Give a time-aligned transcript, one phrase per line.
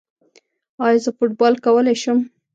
[0.85, 2.19] ایا زه فوټبال کولی شم؟